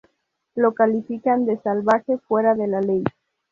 [0.55, 3.03] Lo califican de "salvaje, fuera de la ley".